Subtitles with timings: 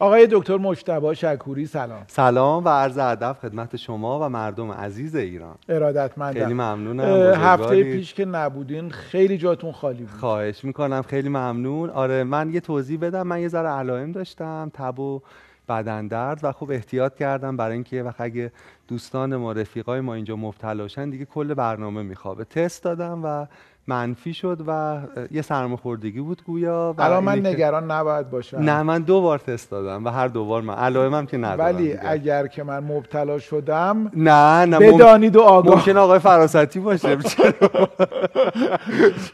[0.00, 2.04] آقای دکتر مجتبی شکوری سلام.
[2.06, 5.56] سلام و عرض ادب خدمت شما و مردم عزیز ایران.
[5.68, 6.40] ارادتمندم.
[6.40, 7.34] خیلی ممنونم.
[7.34, 7.82] هفته.
[7.82, 10.20] پیش که نبودین خیلی جاتون خالی بود.
[10.20, 11.02] خواهش می‌کنم.
[11.02, 11.90] خیلی ممنون.
[11.90, 13.22] آره من یه توضیح بدم.
[13.22, 15.20] من یه ذره علائم داشتم تب و
[15.68, 18.52] بدن درد و خب احتیاط کردم برای اینکه وقت اگه
[18.88, 22.44] دوستان ما رفیقای ما اینجا مبتلا شن دیگه کل برنامه میخوابه.
[22.44, 23.46] تست دادم و
[23.88, 24.98] منفی شد و
[25.30, 29.70] یه سرماخوردگی بود گویا و الان من نگران نباید باشم نه من دو بار تست
[29.70, 32.00] دادم و هر دو بار من علائمم که ندارم ولی دیگه.
[32.04, 37.16] اگر که من مبتلا شدم نه نه بدانید و آگاه ممکن آقای فراستی باشه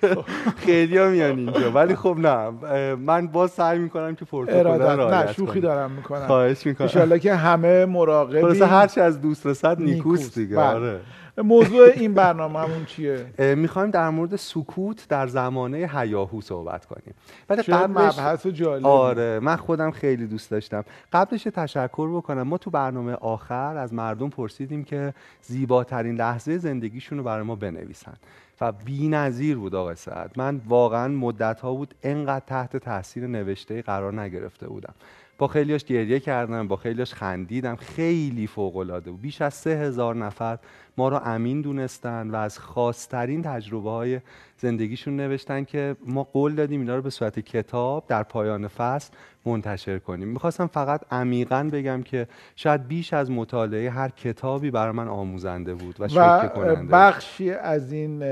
[0.01, 0.25] چرا؟
[0.57, 2.51] خیلی ها میان اینجا ولی خب نه
[2.95, 5.61] من باز سعی می‌کنم که پروتکل نه شوخی.
[5.61, 9.97] دارم می‌کنم خواهش می‌کنم انشالله که همه مراقبی هر چی از دوست رسد نیکوست.
[9.97, 10.65] نیکوست دیگه بله.
[10.65, 11.01] آره
[11.39, 17.15] موضوع این برنامه همون چیه؟ می‌خوایم در مورد سکوت در زمانه هیاهو صحبت کنیم.
[17.49, 20.85] ولی قبلش مبحث جالبی آره من خودم خیلی دوست داشتم.
[21.13, 22.43] قبلش تشکر بکنم.
[22.43, 28.15] ما تو برنامه آخر از مردم پرسیدیم که زیباترین لحظه زندگیشون رو برای ما بنویسن.
[28.61, 30.33] و بی نظیر بود آقای سعد.
[30.37, 34.95] من واقعا مدت ها بود انقدر تحت تاثیر نوشته قرار نگرفته بودم.
[35.39, 37.77] با خیلیاش گریه کردم با خیلیاش خندیدم.
[37.77, 39.21] خیلی فوق العاده بود.
[39.21, 40.59] بیش از سه هزار نفر
[40.97, 44.21] ما رو امین دونستن و از خاصترین تجربه های
[44.59, 49.13] زندگیشون نوشتن که ما قول دادیم اینا رو به صورت کتاب در پایان فصل
[49.47, 50.29] منتشر کنیم.
[50.29, 55.97] می‌خواستم فقط عمیقا بگم که شاید بیش از مطالعه هر کتابی برای من آموزنده بود
[56.01, 56.91] و و شوکه کننده بود.
[56.91, 58.23] بخشی از این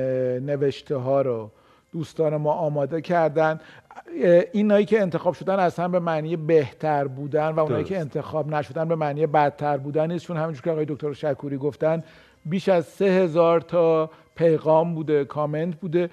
[0.40, 1.50] نوشته ها رو
[1.92, 3.60] دوستان ما آماده کردن
[4.52, 7.84] اینایی که انتخاب شدن اصلا به معنی بهتر بودن و اونایی.
[7.84, 12.02] که انتخاب نشدن به معنی بدتر بودن نیست چون همینجور که آقای دکتر شکوری گفتن
[12.44, 16.10] بیش از سه هزار تا پیغام بوده کامنت بوده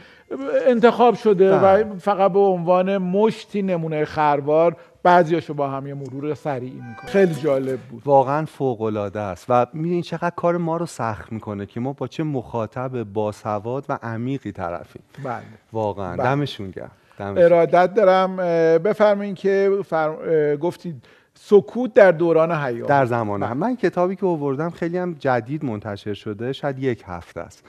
[0.68, 1.84] انتخاب شده بله.
[1.84, 7.11] و فقط به عنوان مشتی نمونه خروار بعضیاشو با هم یه مرور سریعی می‌کنه.
[7.11, 8.02] خیلی جالب بود.
[8.05, 9.45] واقعا فوق العاده است.
[9.50, 13.99] و می‌دونید چقدر کار ما رو سخت می‌کنه که ما با چه مخاطب باسواد و
[14.04, 15.04] عمیقی طرفیم.
[15.23, 15.42] بله.
[15.73, 16.17] واقعا.
[16.17, 16.23] بله.
[16.23, 16.92] دمشون گرم.
[17.20, 18.36] ارادت دارم
[18.77, 20.09] بفرمایید که فر...
[20.09, 21.05] اه، گفتید
[21.42, 26.14] سکوت در دوران حیات در زمان هم من کتابی که آوردم خیلی هم جدید منتشر
[26.14, 27.66] شده شاید یک هفته است.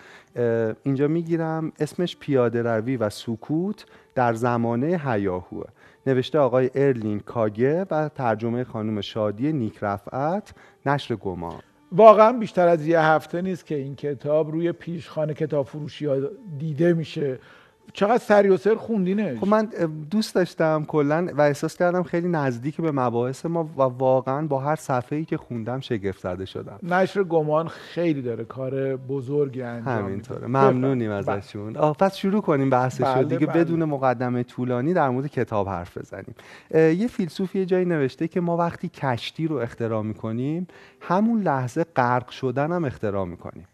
[0.83, 5.67] اینجا می‌گیرم اسمش پیاده روی و سکوت در زمانه هیاهوه
[6.07, 10.55] نوشته آقای ارلین کاگه و ترجمه خانم شادی نیک رفعت
[10.87, 11.61] نشر گمان.
[11.93, 16.17] واقعا بیشتر از یه هفته نیست که این کتاب روی پیشخانه کتاب فروشی ها
[16.59, 17.39] دیده میشه.
[17.93, 19.69] چقدر سری و سر خوندینش خب من
[20.11, 24.77] دوست داشتم کلا و احساس کردم خیلی نزدیک به مباحث ما و واقعا با هر
[24.77, 26.79] صفحه ای که خوندم شگفت زده شدم.
[26.83, 29.99] نشر گمان خیلی داره کار بزرگی انجام.
[29.99, 30.47] همینطوره.
[30.47, 31.11] ممنونیم.
[31.11, 33.65] ازشون آه پس شروع کنیم بحثش بله، دیگه بله.
[33.65, 36.35] بدون مقدمه طولانی در مورد کتاب حرف بزنیم.
[37.01, 40.67] یه فیلسوف یه جایی نوشته که ما وقتی کشتی رو اختراع می‌کنیم
[41.01, 43.67] همون لحظه غرق شدن هم اختراع می‌کنیم.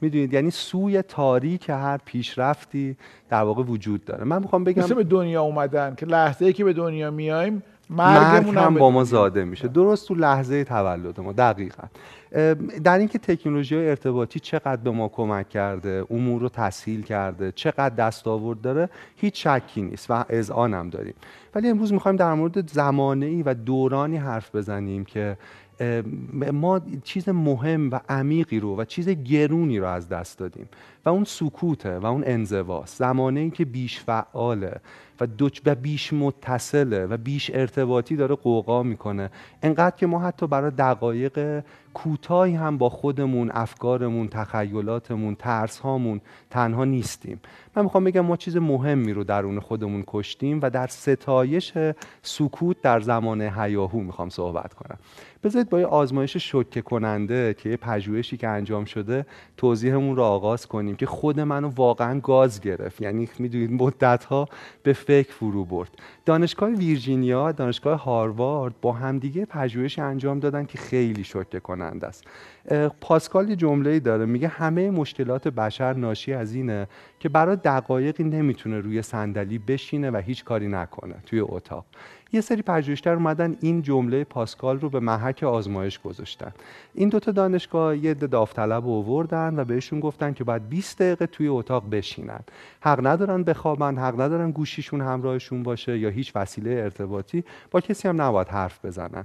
[0.00, 2.96] می‌دونید یعنی سوی تاریک هر پیشرفتی
[3.28, 4.24] در واقع وجود داره.
[4.24, 8.18] من می‌خوام بگم مثل به دنیا اومدن که لحظه ای که به دنیا میایم مرگ
[8.18, 9.68] مرگمون هم با ما زاده میشه.
[9.68, 11.82] درست تو لحظه تولد ما دقیقا.
[12.84, 17.94] در اینکه تکنولوژی های ارتباطی چقدر به ما کمک کرده امور رو تسهیل کرده چقدر
[17.94, 21.14] دستاورد داره هیچ شکی نیست و اذعان هم داریم.
[21.54, 25.36] ولی امروز می‌خوایم در مورد زمانه ای و دورانی حرف بزنیم که
[26.52, 30.68] ما چیز مهم و عمیقی رو و چیز گرونی رو از دست دادیم
[31.04, 32.98] و اون سکوته و اون انزواست.
[32.98, 34.80] زمانه ای که بیش فعاله
[35.20, 39.30] و, دو و بیش متصله و بیش ارتباطی داره قوقا می‌کنه.
[39.62, 41.64] انقدر که ما حتی برای دقایق
[41.94, 46.20] کوتاهی هم با خودمون افکارمون تخیلاتمون ترس هامون
[46.50, 47.40] تنها نیستیم.
[47.76, 51.72] من می‌خوام بگم ما چیز مهمی رو درون خودمون کشتیم و در ستایش
[52.22, 54.98] سکوت در زمان هیاهو می‌خوام صحبت کنم.
[55.44, 59.26] بذارید با یه آزمایش شوکه کننده که پژوهشی که انجام شده
[59.56, 63.00] توضیحمون رو آغاز کنیم که خود منو واقعا گاز گرفت.
[63.02, 64.48] یعنی می‌دونید مدت ها
[64.82, 65.90] به فکر فرو برد.
[66.26, 72.24] دانشگاه ویرجینیا دانشگاه هاروارد با همدیگه پژوهشی انجام دادن که خیلی شوکه کننده است.
[73.00, 74.26] پاسکال یه جمله‌ای داره.
[74.26, 80.16] میگه همه مشکلات بشر ناشی از اینه که برای دقایقی نمی‌تونه روی صندلی بشینه و
[80.16, 81.84] هیچ کاری نکنه توی اتاق.
[82.32, 86.52] یه سری پژوهشگر اومدن این جمله پاسکال رو به محک آزمایش گذاشتن.
[86.94, 91.48] این دوتا دانشگاه یه عده داوطلب آوردن و بهشون گفتن که باید 20 دقیقه توی
[91.48, 92.40] اتاق بشینن.
[92.80, 98.22] حق ندارن بخوابن حق ندارن گوشیشون همراهشون باشه یا هیچ وسیله ارتباطی با کسی هم
[98.22, 99.24] نباید حرف بزنن.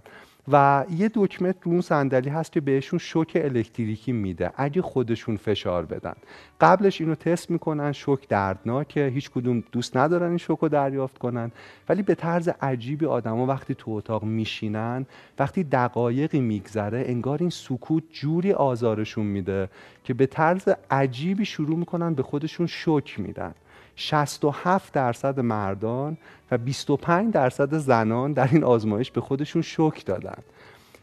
[0.52, 4.52] و یه دکمه رو اون صندلی هست که بهشون شوک الکتریکی میده.
[4.56, 6.14] اگه خودشون فشار بدن.
[6.62, 9.08] قبلش اینو تست می‌کنن شوک دردناکه.
[9.08, 11.52] هیچ کدوم دوست ندارن این شوک رو دریافت کنن.
[11.90, 15.06] ولی به طرز عجیبی آدما وقتی تو اتاق میشینن
[15.40, 19.70] وقتی دقایقی میگذره انگار این سکوت جوری آزارشون میده
[20.04, 23.54] که به طرز عجیبی شروع می‌کنن به خودشون شوک میدن.
[23.96, 26.18] 67 درصد مردان
[26.52, 30.38] و 25 درصد زنان در این آزمایش به خودشون شوک دادن.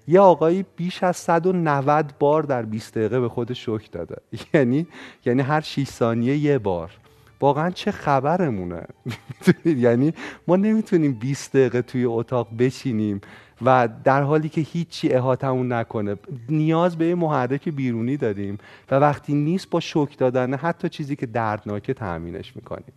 [0.09, 4.17] یه آقایی بیش از 190 بار در 20 دقیقه به خودش شوک داده.
[4.55, 4.87] یعنی
[5.25, 6.91] یعنی هر 6 ثانیه یه بار.
[7.41, 8.83] واقعا چه خبرمونه؟
[9.65, 10.15] یعنی
[10.49, 13.21] ما نمی‌تونیم 20 دقیقه توی اتاق بشینیم
[13.65, 16.17] و در حالی که هیچی احاتمون نکنه.
[16.49, 18.59] نیاز به یه محرک بیرونی داریم
[18.91, 22.93] و وقتی نیست با شوک دادن حتی چیزی که دردناکه تأمینش می‌کنیم.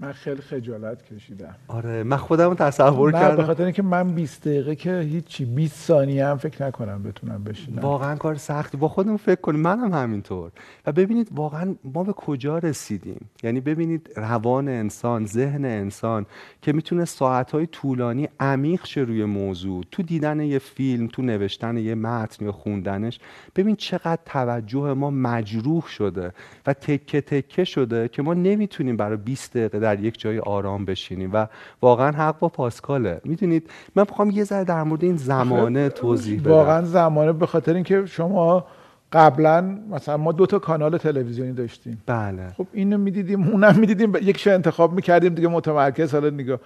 [0.00, 1.54] من خیلی خجالت کشیدم.
[1.68, 3.36] آره من خودم تصور کردم.
[3.36, 7.78] به خاطر اینکه من 20 دقیقه که هیچی 20 ثانیه هم فکر نکنم بتونم بشینم.
[7.78, 8.76] واقعا کار سختی.
[8.76, 9.60] با خودم فکر کنیم.
[9.60, 10.50] منم هم همینطور.
[10.86, 16.26] و ببینید واقعا ما به کجا رسیدیم؟ یعنی ببینید روان انسان ذهن انسان
[16.62, 19.84] که می‌تونه ساعتهای طولانی عمیق شه روی موضوع.
[19.90, 23.20] تو دیدن یه فیلم تو نوشتن یه متن یا خوندنش
[23.56, 26.32] ببین چقدر توجه ما مجروح شده
[26.66, 31.30] و تکه تکه شده که ما نمی‌تونیم برای 20 دقیقه در یک جای آرام بشینیم.
[31.32, 31.46] و
[31.82, 33.20] واقعا حق با پاسکاله.
[33.24, 36.50] می‌دونید من می‌خوام یه ذره در مورد این زمانه توضیح بدم.
[36.50, 38.64] واقعا زمانه به خاطر اینکه شما
[39.12, 42.02] قبلا مثلا ما دو تا کانال تلویزیونی داشتیم.
[42.06, 42.48] بله.
[42.56, 46.14] خب اینو می‌دیدیم اونم می‌دیدیم یکشو انتخاب می‌کردیم دیگه متمرکز.
[46.14, 46.58] حالا نگاه.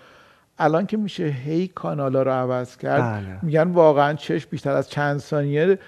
[0.59, 3.39] الان که میشه هی کانالا رو عوض کرد بله.
[3.43, 5.79] میگن واقعا چشم بیشتر از چند ثانیه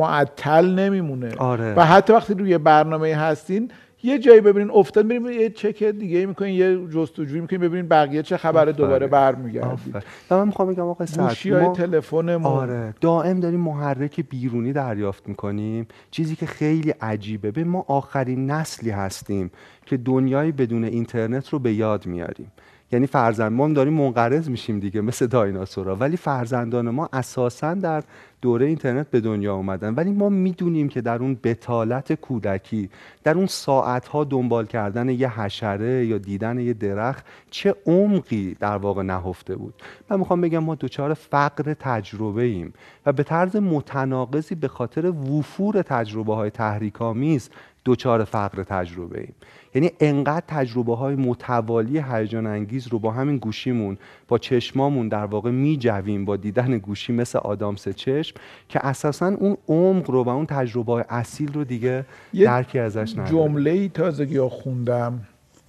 [0.00, 1.30] معطل نمیمونه.
[1.38, 1.74] آره.
[1.74, 3.70] و حتی وقتی روی برنامه هستین
[4.06, 8.36] یه جایی ببینین افتاد میریم یه چک دیگه می‌کنین یه جستجویی می‌کنین ببینین بقیه چه
[8.36, 9.96] خبره دوباره برمیگردید.
[10.30, 15.86] من می‌خوام بگم آقا گوشی های تلفن آره دائم داریم محرک بیرونی دریافت می‌کنیم.
[16.10, 19.50] چیزی که خیلی عجیبه به ما آخرین نسلی هستیم
[19.86, 22.52] که دنیای بدون اینترنت رو به یاد میاریم.
[22.92, 28.02] یعنی فرزند ما هم داریم منقرض میشیم دیگه مثل دایناسورا ولی فرزندان ما اساسا در
[28.42, 29.94] دوره اینترنت به دنیا اومدن.
[29.94, 32.90] ولی ما می‌دونیم که در اون بتالت کودکی
[33.24, 39.02] در اون ساعتها دنبال کردن یه حشره یا دیدن یه درخت چه عمقی در واقع
[39.02, 39.74] نهفته بود.
[40.10, 42.72] من می‌خوام بگم ما دچار فقر تجربه ایم
[43.06, 47.50] و به طرز متناقضی به خاطر وفور تجربه های تحریکامیز
[47.86, 49.34] دچار فقر تجربه ایم
[49.74, 53.98] یعنی انقدر تجربه های متوالی هیجان انگیز رو با همین گوشیمون
[54.28, 58.25] با چشمامون در واقع میجویم با دیدن گوشی مثل آدامس چشم
[58.68, 63.70] که اساسا اون عمق رو و اون تجربه اصیل رو دیگه درکی ازش نداریم جمله
[63.70, 65.20] ای تازگی خوندم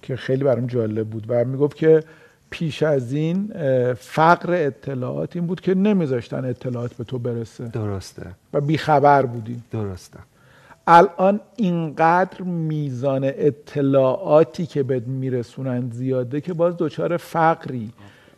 [0.02, 2.04] که خیلی برام جالب بود و می‌گفت که
[2.50, 3.52] پیش از این
[3.94, 7.68] فقر اطلاعات این بود که نمیذاشتن اطلاعات به تو برسه.
[7.68, 8.26] درسته.
[8.52, 9.62] و بیخبر بودی.
[9.70, 10.18] درسته.
[10.86, 17.92] الان اینقدر میزان اطلاعاتی که بهت میرسونن زیاده که باز دچار فقری.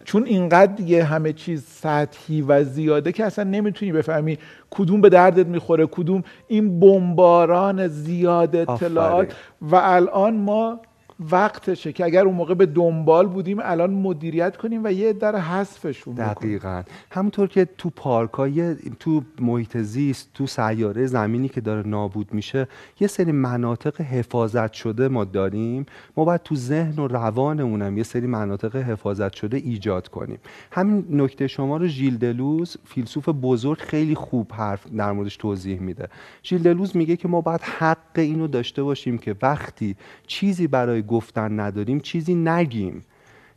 [0.05, 4.39] چون اینقدر دیگه همه چیز سطحی و زیاده که اصلا نمی‌تونی بفهمی
[4.71, 9.35] کدوم به دردت می‌خوره کدوم این بمباران زیاد اطلاعات.
[9.63, 10.81] و الان ما
[11.21, 16.15] وقتشه که اگر اون موقع به دنبال بودیم الان مدیریت کنیم و یه در حذفشون
[16.15, 16.83] دقیقا.
[17.11, 22.69] همونطور که تو پارکای تو محیط زیست تو سیاره زمینی که داره نابود میشه
[23.01, 25.87] یه سری مناطق حفاظت شده ما داریم.
[26.17, 30.39] ما باید تو ذهن و روانمونم یه سری مناطق حفاظت شده ایجاد کنیم.
[30.73, 36.09] همین نکته شما رو ژیل دلوز فیلسوف بزرگ خیلی خوب حرف در موردش توضیح میده.
[36.45, 39.97] ژیل دلوز میگه که ما باید حق اینو داشته باشیم که وقتی
[40.27, 43.05] چیزی برای گفتن نداریم چیزی نگیم.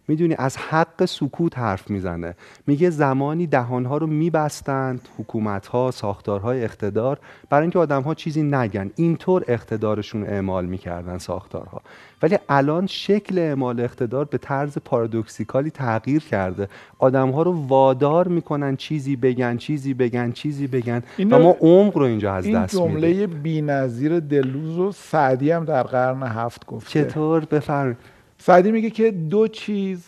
[0.07, 2.36] می‌دونی از حق سکوت حرف می‌زنه.
[2.67, 7.19] میگه زمانی دهانها رو میبستند حکومتها ساختارهای اقتدار
[7.50, 8.91] برای اینکه آدمها چیزی نگن.
[8.95, 11.81] اینطور اقتدارشون اعمال می‌کردن ساختارها.
[12.22, 16.67] ولی الان شکل اعمال اقتدار به طرز پارادوکسیکالی تغییر کرده.
[17.00, 21.03] آدمها رو وادار می‌کنن چیزی بگن چیزی بگن چیزی بگن.
[21.19, 25.65] و ما عمق رو اینجا از دست میدیم این جمله بی‌نظیر دلوز و سعدی هم
[25.65, 27.05] در قرن هفت گفته.
[27.05, 27.98] چطور؟ بفرمایید.
[28.46, 30.06] سعدی میگه که دو چیز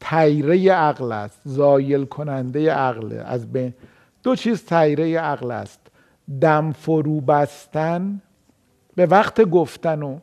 [0.00, 3.74] تیره عقل است زایل کننده عقل از بین.
[4.22, 5.80] دو چیز تیره عقل است
[6.40, 8.20] دم فرو بستن
[8.94, 10.18] به وقت گفتن و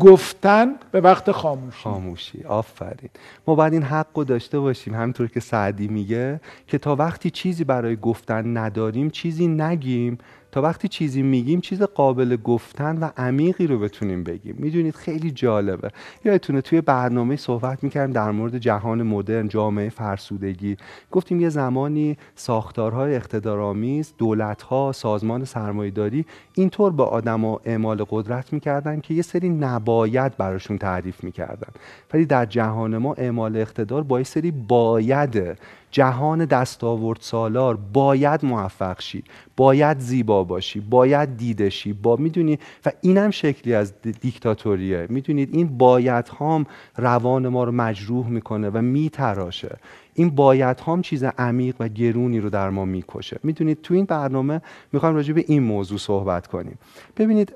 [0.00, 1.82] گفتن به وقت خاموشی.
[1.82, 2.44] خاموشی.
[2.44, 3.10] آفرین.
[3.46, 4.94] ما باید این حق رو داشته باشیم.
[4.94, 10.18] همینطور که سعدی میگه که تا وقتی چیزی برای گفتن نداریم چیزی نگیم.
[10.56, 14.56] تا وقتی چیزی میگیم چیز قابل گفتن و عمیقی رو بتونیم بگیم.
[14.58, 15.90] می‌دونید خیلی جالبه.
[16.24, 20.76] یادتونه توی برنامه صحبت می‌کردیم در مورد جهان مدرن جامعه فرسودگی.
[21.10, 29.14] گفتیم یه زمانی ساختارهای اقتدارآمیز دولتها سازمان سرمایهداری اینطور به آدما اعمال قدرت می‌کردن که
[29.14, 31.72] یه سری نباید براشون تعریف می‌کردن.
[32.14, 35.58] ولی در جهان ما اعمال اقتدار با یه سری باید
[35.96, 39.24] جهان دستاورد سالار باید موفق شی
[39.56, 45.06] باید زیبا باشی باید دیدشی با می‌دونی؟ و اینم شکلی از دیکتاتوریه.
[45.10, 49.76] می‌دونید؟ این باید هام روان ما رو مجروح می‌کنه و میتراشه.
[50.16, 53.38] این باید هم چیز عمیق و گرونی رو در ما می‌کشه.
[53.42, 54.60] می‌دونید تو این برنامه
[54.92, 56.78] می‌خوایم راجع به این موضوع صحبت کنیم.
[57.16, 57.52] ببینید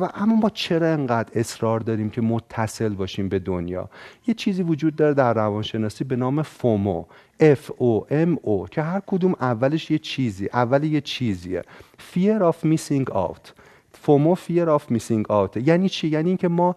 [0.00, 3.90] و اما ما چرا انقدر اصرار داریم که متصل باشیم به دنیا؟
[4.26, 7.04] یه چیزی وجود داره در روانشناسی به نام فومو
[7.40, 11.62] F O M O که هر کدوم اولش یه چیزی اول یه چیزیه.
[12.14, 13.52] Fear of missing out.
[13.92, 15.56] فومو fear of missing out.
[15.56, 16.76] یعنی چی؟ یعنی اینکه ما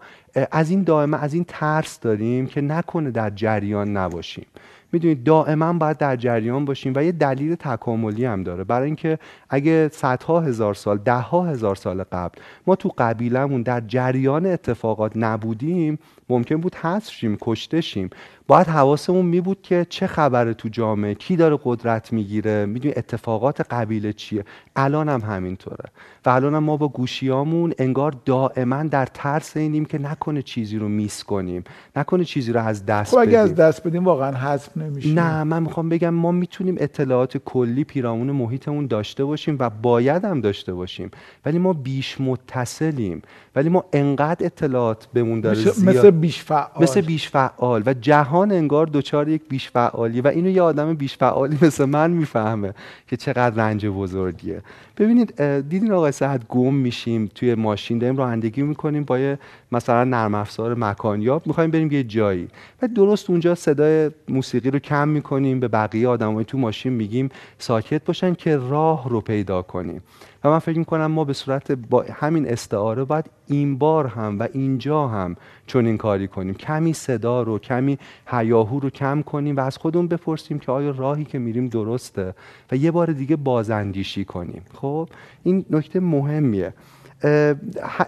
[0.50, 4.46] از این دائمه از این ترس داریم که نکنه در جریان نباشیم.
[4.94, 8.64] می‌دونید دائما باید در جریان باشیم و یه دلیل تکاملی هم داره.
[8.64, 9.18] برای اینکه
[9.50, 15.12] اگه صدها هزار سال ده ها هزار سال قبل ما تو قبیلمون در جریان اتفاقات
[15.16, 15.98] نبودیم
[16.28, 18.10] ممکن بود حذف شیم کشته شیم.
[18.46, 23.60] باید حواسمون می بود که چه خبره تو جامعه کی داره قدرت می‌گیره می‌دونی اتفاقات
[23.60, 24.44] قبیله چیه.
[24.76, 25.84] الان هم همینطوره.
[26.26, 30.88] و الان هم ما با گوشیامون انگار دائما در ترس اینیم که نکنه چیزی رو
[30.88, 31.64] میس کنیم
[31.96, 35.62] نکنه چیزی رو از دست خب اگه از دست بدیم واقعا حذف نمیشه نه من
[35.62, 41.10] می‌خوام بگم ما می‌تونیم اطلاعات کلی پیرامون محیطمون داشته باشیم و باید هم داشته باشیم.
[41.46, 43.22] ولی ما بیش متصلیم.
[43.56, 46.82] ولی ما انقدر اطلاعات بمون داره مثل بیش فعال.
[46.82, 47.82] مثل بیش فعال.
[47.86, 52.10] و جهان انگار دوچار یک بیش فعالی و اینو یه آدم بیش فعالی مثل من
[52.10, 52.74] می‌فهمه
[53.08, 54.62] که چقدر رنج بزرگیه.
[54.98, 59.38] ببینید دیدین آقای سعد گم میشیم توی ماشین داریم رانندگی می‌کنیم با یه
[59.72, 62.48] مثلا نرم افزار مکانیاب می‌خوایم بریم یه جایی.
[62.82, 68.04] و درست اونجا صدای موسیقی رو کم می‌کنیم به بقیه آدمای تو ماشین میگیم ساکت
[68.04, 70.02] باشن که راه رو پیدا کنیم.
[70.44, 74.48] و من فکر می‌کنم ما به صورت با همین استعاره باید این بار هم و
[74.52, 75.36] اینجا هم
[75.66, 76.54] چون این کاری کنیم.
[76.54, 81.24] کمی صدا رو کمی هیاهو رو کم کنیم و از خودمون بپرسیم که آیا راهی
[81.24, 82.34] که میریم درسته
[82.72, 84.62] و یه بار دیگه بازاندیشی کنیم.
[84.74, 85.08] خب
[85.42, 86.74] این نکته مهمیه.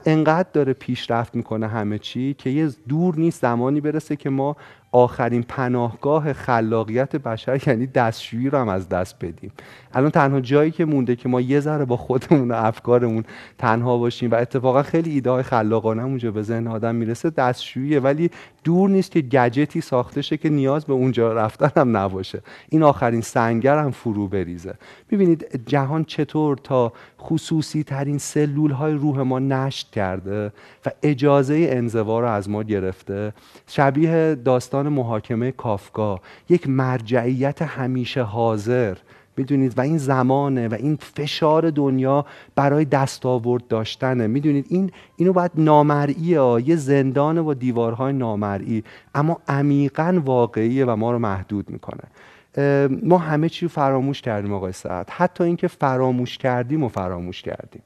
[0.07, 4.57] انقدر داره پیشرفت می‌کنه همه چی که یه دور نیست زمانی برسه که ما
[4.97, 9.53] آخرین پناهگاه خلاقیت بشر یعنی دستشویی رو هم از دست بدیم.
[9.95, 13.25] الان تنها جایی که مونده که ما یه ذره با خودمون و افکارمون
[13.59, 18.01] تنها باشیم و اتفاقا خیلی ایده های خلاقانه اونجا به ذهن آدم می‌رسه دستشوییه.
[18.01, 18.31] ولی
[18.65, 22.43] دور نیست که گجتی ساخته شه که نیاز به اونجا رفتن هم نباشه.
[22.69, 24.75] این آخرین سنگر هم فرو بریزه.
[25.11, 30.53] ببینید جهان چطور تا خصوصی ترین سلول های روح ما نشت کرده
[30.87, 33.33] و اجازه انزوا رو از ما گرفته.
[33.67, 38.97] شبیه داستان محاکمه کافکا یک مرجعیت همیشه حاضر.
[39.39, 44.27] می‌دونید؟ و این زمانه و این فشار دنیا برای دستاورد داشتنه.
[44.27, 48.85] می‌دونید؟ این اینو باید نامرئیه یه زندان با دیوارهای نامرئی.
[49.15, 52.03] اما عمیقا واقعیه و ما رو محدود می‌کنه.
[53.03, 55.11] ما همه چی فراموش کردیم آقای سعد.
[55.11, 57.83] حتی اینکه فراموش کردیم و فراموش کردیم.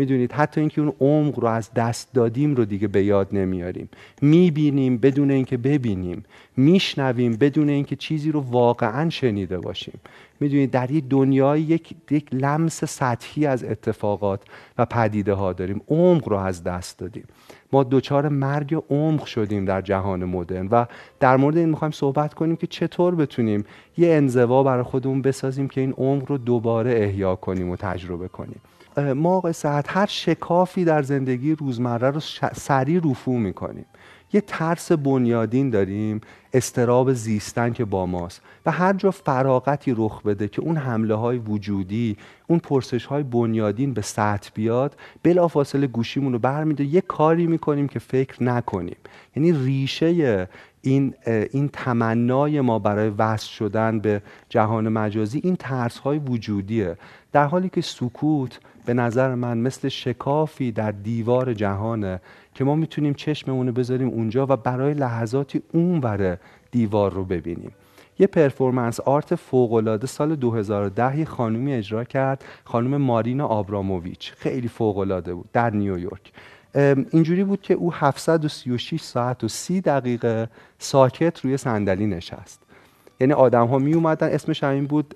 [0.00, 3.88] می‌دونید حتی اینکه اون عمق رو از دست دادیم رو دیگه به یاد نمیاریم.
[4.22, 6.24] می‌بینیم بدون اینکه ببینیم.
[6.56, 10.00] میشنویم بدون اینکه چیزی رو واقعا شنیده باشیم.
[10.40, 14.40] می‌دونید در یک دنیای یک, یک لمس سطحی از اتفاقات
[14.78, 15.80] و پدیده ها داریم.
[15.88, 17.24] عمق رو از دست دادیم.
[17.72, 20.84] ما دچار مرگ عمق شدیم در جهان مدرن و
[21.20, 23.64] در مورد این می‌خوایم صحبت کنیم که چطور بتونیم
[23.98, 28.60] یه انزوا برای خودمون بسازیم که این عمق رو دوباره احیا کنیم و تجربه کنیم.
[29.00, 32.20] ما آقای هر شکافی در زندگی روزمره رو
[32.54, 33.86] سریع رفو می‌کنیم.
[34.32, 36.20] یه ترس بنیادین داریم
[36.52, 41.38] استراب زیستن که با ماست و هر جا فراغتی رخ بده که اون حمله های
[41.38, 42.16] وجودی
[42.46, 47.98] اون پرسش های بنیادین به سطح بیاد بلافاصله گوشیمون رو برمیده یه کاری می‌کنیم که
[47.98, 48.96] فکر نکنیم.
[49.36, 50.48] یعنی ریشه
[50.82, 56.96] این این تمنای ما برای وصل شدن به جهان مجازی این ترس های وجودیه.
[57.32, 62.20] در حالی که سکوت به نظر من مثل شکافی در دیوار جهانه
[62.54, 66.36] که ما می‌تونیم چشممون رو بذاریم اونجا و برای لحظاتی اون
[66.70, 67.72] دیوار رو ببینیم.
[68.18, 74.32] یه پرفورمنس آرت فوقالعاده سال 2010 یه خانومی اجرا کرد خانم مارینا آبراموویچ.
[74.32, 76.32] خیلی فوقالعاده بود در نیویورک.
[77.10, 82.62] اینجوری بود که او 736 ساعت و 30 دقیقه ساکت روی صندلی نشست.
[83.20, 85.14] یعنی آدم ها می اومدن اسمش همین بود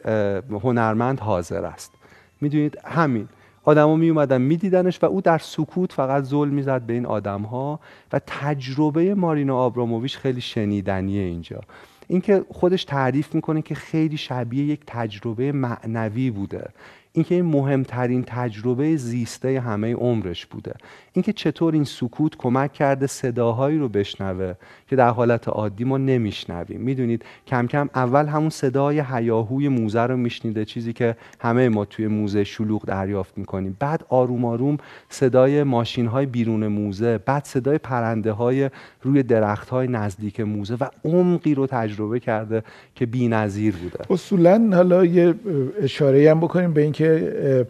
[0.51, 1.93] هنرمند حاضر است.
[2.41, 3.29] می‌دونید همین.
[3.65, 7.81] آدما می اومدن میدیدنش و او در سکوت فقط ظلم می‌زد به این آدم ها
[8.13, 11.61] و تجربه مارینا آبراموویچ خیلی شنیدنیه اینجا.
[12.09, 16.71] اینکه خودش تعریف می‌کنه که خیلی شبیه یک تجربه معنوی بوده.
[17.17, 20.75] اینکه این مهمترین تجربه زیسته همه عمرش بوده.
[21.13, 24.55] اینکه چطور این سکوت کمک کرده صداهایی رو بشنوه
[24.89, 26.81] که در حالت عادی ما نمیشنویم.
[26.81, 32.07] می‌دونید کم کم اول همون صدای هیاهوی موزه رو میشنیده چیزی که همه ما توی
[32.07, 33.77] موزه شلوغ دریافت می‌کنیم.
[33.81, 34.77] بعد آروم آروم
[35.09, 38.71] صدای ماشین های بیرون موزه بعد صدای پرنده های
[39.03, 42.63] روی درخت های نزدیک موزه و عمقی رو تجربه کرده
[42.95, 44.13] که بی‌نظیر بوده.
[44.13, 45.35] اصولا حالا یه
[45.83, 47.04] اشاره هم بکنیم به اینکه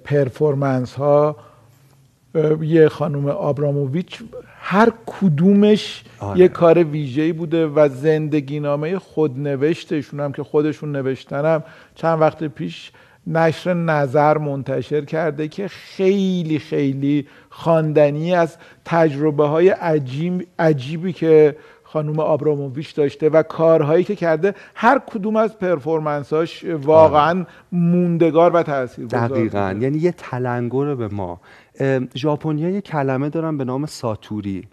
[0.05, 1.37] پرفورمنس ها
[2.63, 4.23] یه خانم آبراموویچ
[4.61, 6.41] هر کدومش آره.
[6.41, 11.63] یه کار ویژه‌ای بوده و زندگی نامه خودنوشتشون هم که خودشون نوشتنم
[11.95, 12.93] چند وقت پیش
[13.27, 21.57] نشر نظر منتشر کرده که خیلی خیلی خواندنی از تجربه های عجیب عجیبی که
[21.95, 27.45] خانوم آبراموویچ داشته و کارهایی که کرده هر کدوم از پرفورمنساش واقعا.
[27.73, 29.77] موندگار و تاثیرگذار دقیقا.
[29.81, 31.41] یعنی یه تلنگر به ما.
[32.15, 34.65] ژاپنیا یه کلمه دارن به نام ساتوری.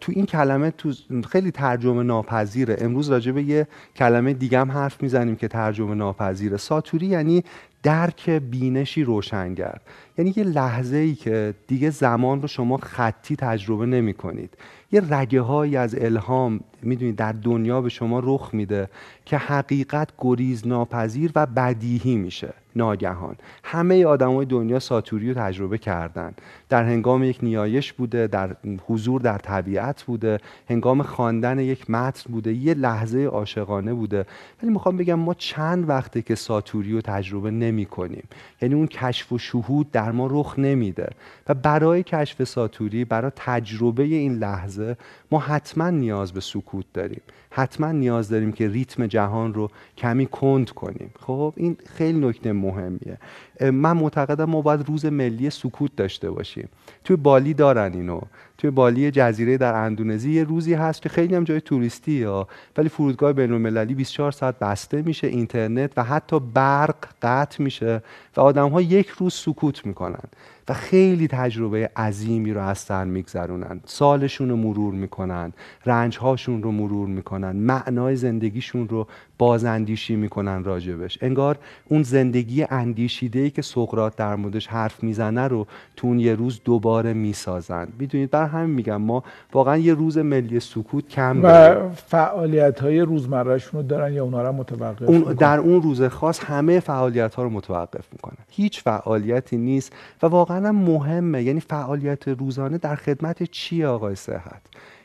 [0.00, 0.92] تو این کلمه تو
[1.28, 2.76] خیلی ترجمه ناپذیره.
[2.80, 6.56] امروز راجع به یه کلمه دیگه هم حرف می‌زنیم که ترجمه ناپذیره.
[6.56, 7.44] ساتوری یعنی
[7.82, 9.78] درک بینشی روشنگر.
[10.18, 14.50] یعنی یه لحظه ای که دیگه زمان رو شما خطی تجربه نمی کنید
[14.94, 18.88] یه رگه هایی از الهام می‌دونید در دنیا به شما رخ میده
[19.24, 22.54] که حقیقت گریز ناپذیر و بدیهی میشه.
[22.76, 23.36] ناگهان.
[23.64, 26.34] همه آدمای دنیا ساتوری رو تجربه کردن.
[26.68, 30.38] در هنگام یک نیایش بوده در حضور در طبیعت بوده
[30.70, 34.26] هنگام خواندن یک متن بوده یه لحظه عاشقانه بوده.
[34.62, 38.28] ولی می‌خوام بگم ما چند وقته که ساتوری رو تجربه نمی کنیم.
[38.62, 41.10] یعنی اون کشف و شهود در ما رخ نمیده.
[41.48, 44.96] و برای کشف ساتوری برای تجربه این لحظه
[45.34, 47.20] ما حتما نیاز به سکوت داریم.
[47.50, 51.10] حتما نیاز داریم که ریتم جهان رو کمی کند کنیم.
[51.20, 53.18] خب این خیلی نکته مهمیه.
[53.60, 56.68] من معتقدم ما باید روز ملی سکوت داشته باشیم.
[57.04, 58.20] توی بالی دارن اینو.
[58.58, 62.88] توی بالی جزیره در اندونزی یه روزی هست که خیلی هم جای توریستی ها ولی
[62.88, 68.02] فرودگاه بین المللی 24 ساعت بسته میشه اینترنت و حتی برق قطع میشه
[68.36, 70.24] و آدم ها یک روز سکوت می‌کنن
[70.68, 73.80] و خیلی تجربه عظیمی رو از سر میگذرونن.
[73.84, 75.52] سالشون رو مرور می‌کنن
[75.86, 79.06] رنجهاشون رو مرور می‌کنن معنای زندگیشون رو
[79.38, 81.18] بازاندیشی می‌کنن راجبش.
[81.22, 85.66] انگار اون زندگی اندیشیده ای که سقراط در موردش حرف می‌زنه رو
[85.96, 87.88] تو اون یه روز دوباره می‌سازن.
[87.98, 93.80] می‌دونید بر همین میگم ما واقعا یه روز ملی سکوت کم و فعالیت های روزمرهشون
[93.80, 97.50] رو دارن یا اونا رو متوقف اون در اون روز خاص همه فعالیت ها رو
[97.50, 98.44] متوقف می‌کنن.
[98.50, 99.92] هیچ فعالیتی نیست.
[100.22, 101.42] و واقعا مهمه.
[101.42, 104.62] یعنی فعالیت روزانه در خدمت چیه آقای صحت؟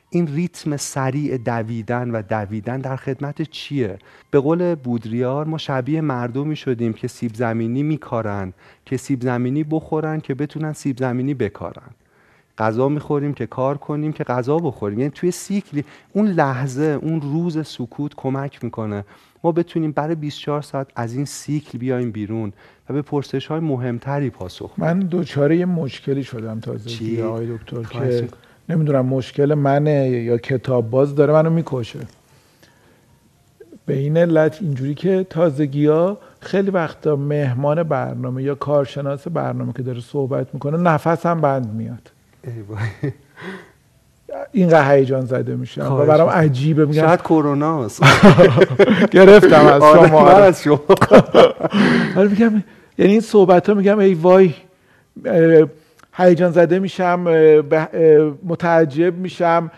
[0.10, 3.98] این ریتم سریع دویدن و دویدن در خدمت چیه؟
[4.32, 8.54] به قول بودریار ما شبیه مردمی شدیم که سیب زمینی میکارن
[8.86, 11.90] که سیب زمینی بخورن که بتونن سیب زمینی بکارن.
[12.58, 15.00] غذا می‌خوریم که کار کنیم که غذا بخوریم.
[15.00, 19.06] یعنی توی سیکلی اون لحظه اون روز سکوت کمک می‌کنه.
[19.44, 22.54] ما بتونیم برای 24 ساعت از این سیکل بیایم بیرون
[22.90, 27.24] و به پرسش های مهمتری پاسخ من دوچاره یه مشکلی شدم تازه.
[27.24, 28.28] آقای دکتر که
[28.70, 32.00] نمی‌دونم مشکل منه یا کتاب باز داره منو می‌کشه.
[33.86, 39.84] به این علت اینجوری که تازگی ها خیلی وقتا مهمان برنامه یا کارشناس برنامه که
[39.84, 42.12] داره صحبت می‌کنه نفس هم بند میاد.
[44.52, 46.86] اینقدر هیجان زده میشم و برام عجیبه.
[46.86, 47.88] میگم شاید کرونا
[49.12, 50.30] گرفتم از آره، شما.
[50.30, 50.82] از شما.
[52.18, 52.64] آره میگم
[52.98, 54.54] یعنی این صحبت ها میگم ای وای
[56.20, 57.20] هیجان زده میشم
[58.44, 59.72] متعجب میشم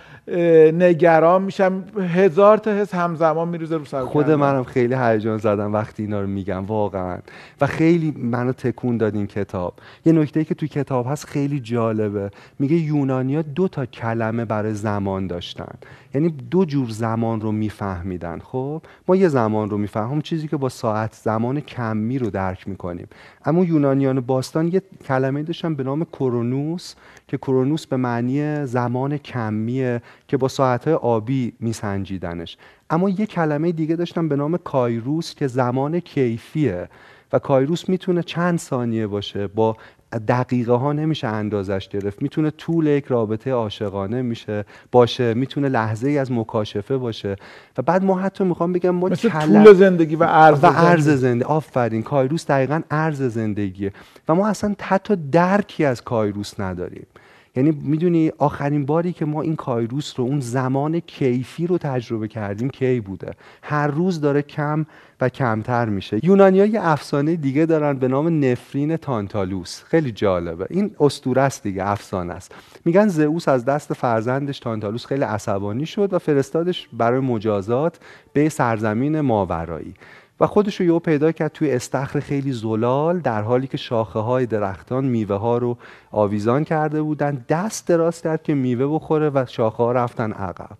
[0.73, 1.83] نگران میشم.
[1.99, 6.27] هزار تا حس همزمان میریزه رو سر خود منم خیلی هیجان زدم وقتی اینا رو
[6.27, 7.17] میگم واقعا.
[7.61, 9.73] و خیلی منو تکون داد این کتاب.
[10.05, 12.31] یه نکته که تو کتاب هست خیلی جالبه.
[12.59, 15.75] میگه یونانیا دو تا کلمه برای زمان داشتن.
[16.13, 20.69] یعنی دو جور زمان رو میفهمیدن خب؟ ما یه زمان رو می‌فهمیم چیزی که با
[20.69, 23.07] ساعت زمان کمی رو درک می‌کنیم.
[23.45, 26.95] اما یونانیان باستان یه کلمه داشتن به نام کرونوس
[27.27, 32.57] که کرونوس به معنی زمان کمیه که با ساعتهای آبی میسنجیدنش.
[32.89, 36.89] اما یه کلمه دیگه داشتن به نام کایروس که زمان کیفیه.
[37.33, 39.77] و کایروس می‌تونه چند ثانیه باشه با
[40.19, 42.21] دقیقه ها نمیشه اندازش گرفت.
[42.21, 47.35] می‌تونه طول یک رابطه عاشقانه میشه باشه می‌تونه لحظه ای از مکاشفه باشه.
[47.77, 51.43] و بعد ما حتی می‌خوام بگم ما مثل طول زندگی و عرض و عرض زندگی.
[51.43, 53.93] آفرین کایروس دقیقا عرض زندگیه.
[54.27, 57.07] و ما اصلا حتی درکی از کایروس نداریم.
[57.55, 62.69] یعنی می‌دونی آخرین باری که ما این کایروس رو اون زمان کیفی رو تجربه کردیم
[62.69, 63.33] کی بوده.
[63.61, 64.85] هر روز داره کم
[65.21, 66.25] و کمتر میشه.
[66.25, 69.83] یونانیا یه افسانه دیگه دارن به نام نفرین تانتالوس.
[69.83, 70.67] خیلی جالبه.
[70.69, 72.55] این استوره است دیگه افسانه است.
[72.85, 77.99] میگن زئوس از دست فرزندش تانتالوس خیلی عصبانی شد و فرستادش برای مجازات
[78.33, 79.93] به سرزمین ماورایی.
[80.41, 84.45] و خودش رو یهو پیدا کرد توی استخر خیلی زلال در حالی که شاخه های
[84.45, 85.77] درختان میوه ها رو
[86.11, 87.45] آویزان کرده بودن.
[87.49, 90.77] دست دراز کرد که میوه بخوره و شاخه ها رفتن عقب.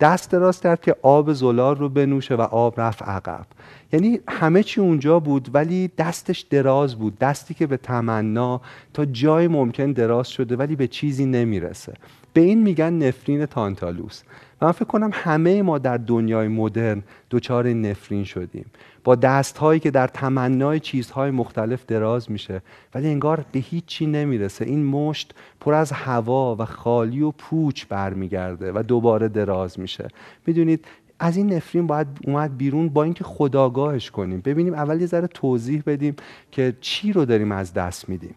[0.00, 3.46] دست دراز کرد که آب زلال رو بنوشه و آب رفت عقب.
[3.92, 7.18] یعنی همه چی اونجا بود ولی دستش دراز بود.
[7.18, 8.60] دستی که به تمنا
[8.94, 11.94] تا جای ممکن دراز شده ولی به چیزی نمی‌رسه.
[12.32, 14.22] به این میگن نفرین تانتالوس.
[14.62, 18.66] من فکر کنم همه ما در دنیای مدرن دچار نفرین شدیم.
[19.04, 22.62] با دست هایی که در تمنای چیزهای مختلف دراز میشه
[22.94, 24.64] ولی انگار به هیچی نمی‌رسه.
[24.64, 30.08] این مشت پر از هوا و خالی و پوچ برمیگرده و دوباره دراز میشه.
[30.46, 30.84] می‌دونید
[31.18, 34.40] از این نفرین باید اومد بیرون با اینکه خداگاهش کنیم.
[34.40, 36.16] ببینیم اول یه ذره توضیح بدیم
[36.52, 38.34] که چی رو داریم از دست میدیم.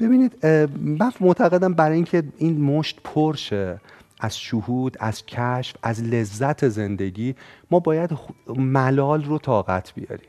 [0.00, 0.46] ببینید
[0.80, 3.80] من معتقدم برای اینکه این مشت پرشه
[4.20, 7.34] از شهود از کشف از لذت زندگی
[7.70, 8.10] ما باید
[8.56, 10.28] ملال رو طاقت بیاریم.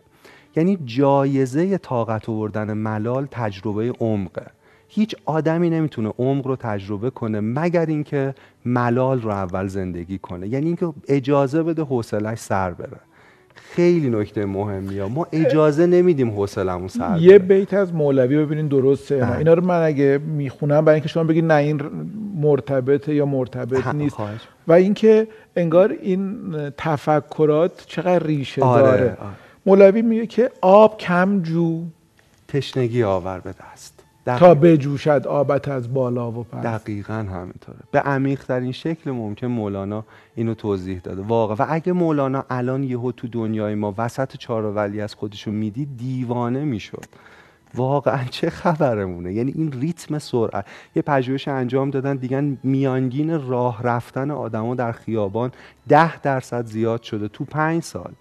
[0.56, 4.46] یعنی جایزه طاقت آوردن ملال تجربه عمقه.
[4.88, 10.48] هیچ آدمی نمی‌تونه عمق رو تجربه کنه مگر اینکه ملال رو اول زندگی کنه.
[10.48, 13.00] یعنی اینکه اجازه بده حوصلش سر بره.
[13.76, 19.18] خیلی نکته مهمیه ما اجازه نمیدیم حوصلمون سر یه بیت از مولوی ببینین درسته.
[19.18, 19.38] بله.
[19.38, 21.82] اینا رو من اگه می‌خونم برای اینکه شما بگید نه این
[22.36, 24.18] مرتبطه یا مرتبط نیست.
[24.68, 29.04] و اینکه انگار این تفکرات چقدر ریشه آره، داره.
[29.04, 29.18] آره.
[29.66, 31.84] مولوی میگه که آب کم جو.
[32.48, 33.97] تشنگی آور به دست.
[34.36, 36.64] تا بجوشد آبت از بالا و پس.
[36.64, 37.80] دقیقا همینطوره.
[37.92, 40.04] به عمیق ترین شکل ممکن مولانا
[40.36, 41.22] اینو توضیح داده.
[41.22, 41.56] واقعا.
[41.60, 47.06] و اگه مولانا الان یهو تو دنیای ما وسط چارولی از خودشو می‌دید دیوانه می‌شد.
[47.76, 50.66] واقعا چه خبرمونه؟ یعنی این ریتم سرعت.
[50.96, 55.52] یه پژوهش انجام دادن دیگه میانگین راه رفتن آدما در خیابان
[55.90, 58.12] ده درصد زیاد شده تو پنج سال.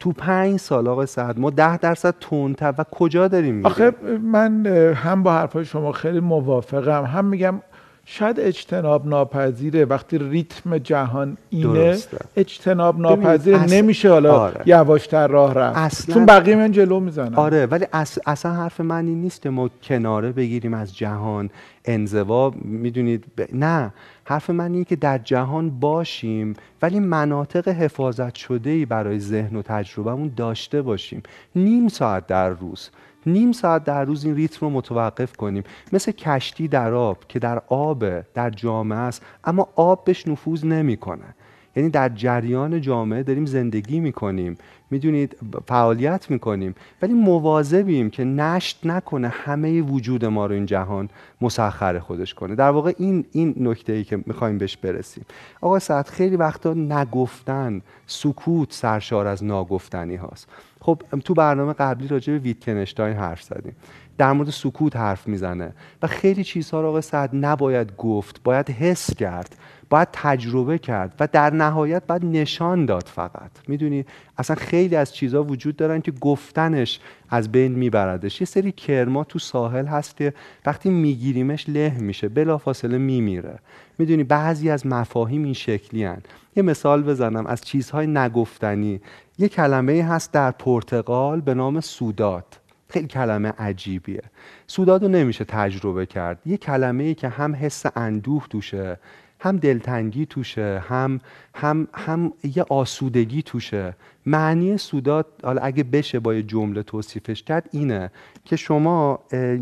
[0.00, 2.74] تو پنج سال آقای سعد ما ده درصد تندتر.
[2.78, 7.04] و کجا داریم میریم؟ آخه من هم با حرفای شما خیلی موافقم.
[7.04, 7.60] هم میگم
[8.04, 9.84] شاید اجتناب ناپذیره.
[9.84, 12.18] وقتی ریتم جهان اینه درسته.
[12.36, 14.62] اجتناب ناپذیر نمیشه حالا آره.
[14.66, 15.78] یواشتر راه رفت.
[15.78, 16.14] اصلا...
[16.14, 17.34] چون بقیه من جلو می‌زنن.
[17.34, 17.86] آره ولی
[18.26, 21.50] اصلا حرف من این نیست که ما کناره بگیریم از جهان.
[21.84, 23.92] انزوا می‌دونید نه.
[24.30, 29.62] حرف من اینه که در جهان باشیم ولی مناطق حفاظت شده ای برای ذهن و
[29.62, 31.22] تجربهمون داشته باشیم.
[31.54, 32.90] نیم ساعت در روز.
[33.26, 35.62] نیم ساعت در روز این ریتم رو متوقف کنیم.
[35.92, 41.34] مثل کشتی در آب که در آب در جامعه است اما آب بهش نفوذ نمی‌کنه.
[41.76, 44.56] یعنی در جریان جامعه داریم زندگی می‌کنیم.
[44.90, 45.36] می‌دونید
[45.68, 46.74] فعالیت می‌کنیم.
[47.02, 51.08] ولی مواظبیم که نشت نکنه همه وجود ما رو این جهان
[51.40, 52.54] مسخر خودش کنه.
[52.54, 55.24] در واقع این این نکته ای که می‌خوایم بهش برسیم.
[55.60, 60.48] آقا سعد خیلی وقتا نگفتن سکوت سرشار از ناگفتنی هاست.
[60.80, 63.76] خب تو برنامه قبلی راجع به ویتکنشتاین حرف زدیم.
[64.20, 69.14] در مورد سکوت حرف می‌زنه و خیلی چیزها رو آقا سعد نباید گفت باید حس
[69.14, 69.56] کرد
[69.90, 73.50] باید تجربه کرد و در نهایت باید نشان داد فقط.
[73.68, 74.04] می‌دونی؟
[74.38, 78.40] اصلا خیلی از چیزها وجود دارن که گفتنش از بین میبردش.
[78.40, 80.34] یه سری کرما تو ساحل هست که
[80.66, 83.58] وقتی میگیریمش له میشه بلافاصله میمیره.
[83.98, 86.22] می‌دونی؟ بعضی از مفاهیم این شکلی هن.
[86.56, 89.00] یه مثال بزنم از چیزهای نگفتنی.
[89.38, 92.59] یه کلمه هست در پرتغال به نام سودات.
[92.90, 94.22] خیلی کلمه عجیبیه.
[94.66, 96.38] سوداد رو نمیشه تجربه کرد.
[96.46, 98.98] یه کلمه ای که هم حس اندوه توشه
[99.40, 101.20] هم دلتنگی توشه هم
[101.54, 103.96] هم هم یه آسودگی توشه.
[104.26, 108.10] معنی سودات حالا اگه بشه با یه جمله توصیفش کرد اینه
[108.44, 109.18] که شما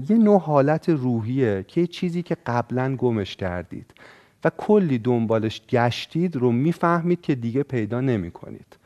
[0.08, 3.94] یه نوع حالت روحیه که چیزی که قبلا گمش کردید
[4.44, 8.76] و کلی دنبالش گشتید رو می‌فهمید که دیگه پیدا نمی کنید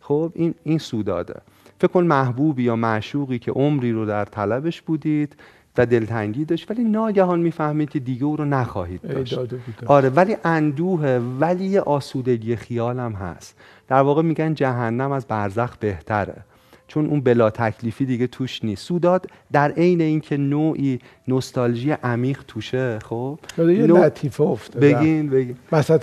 [0.00, 1.40] خب این این سوداده.
[1.80, 5.36] فکر کن محبوبی یا معشوقی که عمری رو در طلبش بودید
[5.78, 9.38] و دلتنگی داشت ولی ناگهان می‌فهمید که دیگه او رو نخواهید داشت.
[9.86, 13.58] آره ولی اندوه ولی آسودگی خیال هم هست.
[13.88, 16.44] در واقع میگن جهنم از برزخ بهتره.
[16.90, 18.86] چون اون بلا تکلیفی دیگه توش نیست.
[18.86, 20.98] سوداد در عین اینکه نوعی
[21.28, 24.94] نوستالژی عمیق توشه خب؟ یه نوع- لطیفه افتاده.
[24.94, 25.56] بگین بگین.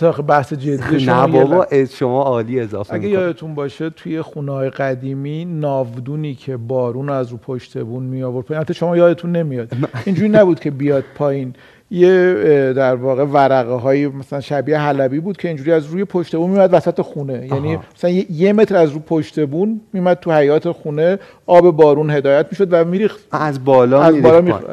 [0.04, 1.68] آخه بحث جدی نه شما یه بابا.
[1.86, 3.08] شما عالی اضافه اگه.
[3.10, 8.52] یادتون باشه توی خونه های قدیمی ناودونی که بارون از رو پشت بون می آورد
[8.52, 9.72] حتی شما یادتون نمیاد.
[10.06, 11.54] اینجوری نبود که بیاد پایین.
[11.92, 16.50] یه در واقع ورقه های مثلا شبیه حلبی بود که اینجوری از روی پشت بون
[16.50, 17.84] میومد وسط خونه یعنی آها.
[17.96, 22.68] مثلا یه, متر از رو پشت بون میومد تو حیات خونه آب بارون هدایت می‌شد
[22.72, 24.64] و میریخت از بالا از بالا می‌ریخت.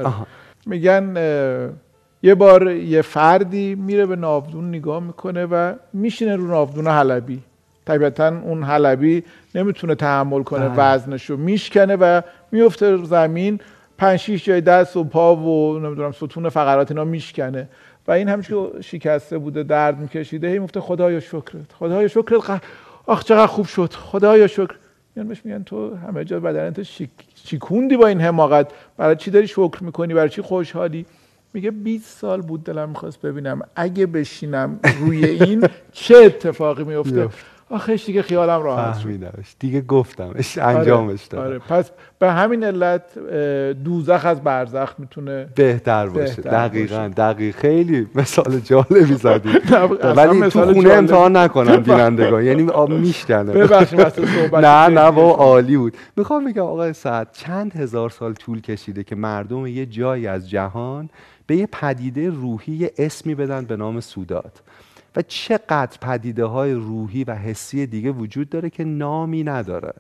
[0.66, 1.16] میگن
[2.22, 7.40] یه بار یه فردی میره به ناودون نگاه می‌کنه و میشینه رو ناودون حلبی
[7.87, 9.24] طبیعتا اون حلبی
[9.55, 10.79] نمی‌تونه تحمل کنه بله.
[10.79, 12.20] وزنش رو میشکنه و
[12.53, 13.61] میفته زمین
[13.98, 17.68] پنج شیش جای دست و پا و نمی‌دونم ستون فقرات اینا میشکنه.
[18.09, 22.50] و این همچون شکسته بوده درد میکشیده هی میفته خدایا شکرت خدایا شکرت خ...
[23.07, 23.92] آخ چقدر خوب شد.
[23.92, 24.74] خدایا شکر.
[25.16, 27.11] میان بهش میگن تو همه جا بدنت شیک...
[27.44, 28.66] شیکوندی با این حماقت.
[28.96, 31.07] برای چی داری شکر می‌کنی؟ برای چی خوشحالی؟
[31.54, 33.62] میگه 20 سال بود دلم می‌خواست ببینم.
[33.76, 37.28] اگه بشینم روی این چه اتفاقی میفته.
[37.70, 39.03] آخش دیگه خیالم راحت شد.
[39.03, 40.59] فهمیدمش دیگه گفتمش.
[40.59, 41.44] انجامش دادم.
[41.44, 43.18] آره پس به همین علت
[43.85, 46.20] دوزخ از برزخ می‌تونه بهتر باشه.
[46.42, 46.96] بهتر دقیقا.
[46.96, 47.09] باشه.
[47.09, 47.57] دقیق.
[47.57, 49.48] خیلی مثال جالبی زدی.
[50.16, 50.92] ولی تو خونه.
[50.92, 52.44] امتحان نکنم بینندگان.
[52.44, 53.53] یعنی آب میشکنه.
[53.53, 54.00] ببخشید
[54.55, 55.31] نه نه شما.
[55.31, 55.96] عالی بود.
[56.16, 61.11] می‌خوام بگم آقای سعد چند هزار سال طول کشیده که مردم یه جایی از جهان
[61.46, 64.53] به یه پدیده روحی یه اسمی بدن به نام سوداد.
[65.16, 69.94] و چقدر پدیده های روحی و حسی دیگه وجود داره که نامی نداره.